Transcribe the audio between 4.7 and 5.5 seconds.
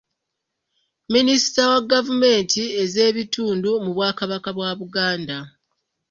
Buganda